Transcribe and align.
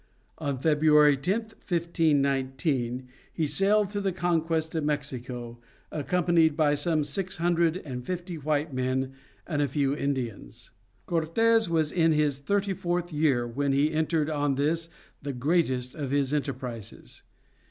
On 0.39 0.57
February 0.57 1.15
10, 1.15 1.39
1519, 1.41 3.07
he 3.31 3.45
sailed 3.45 3.91
to 3.91 4.01
the 4.01 4.11
conquest 4.11 4.73
of 4.73 4.83
Mexico, 4.83 5.59
accompanied 5.91 6.57
by 6.57 6.73
some 6.73 7.03
six 7.03 7.37
hundred 7.37 7.77
and 7.77 8.03
fifty 8.03 8.35
white 8.35 8.73
men 8.73 9.11
and 9.45 9.61
a 9.61 9.67
few 9.67 9.95
Indians. 9.95 10.71
Cortes 11.05 11.69
was 11.69 11.91
in 11.91 12.13
his 12.13 12.39
thirty 12.39 12.73
fourth 12.73 13.13
year 13.13 13.45
when 13.45 13.73
he 13.73 13.91
entered 13.91 14.27
on 14.31 14.55
this 14.55 14.89
the 15.21 15.33
greatest 15.33 15.93
of 15.93 16.09
his 16.09 16.33
enterprises. 16.33 17.21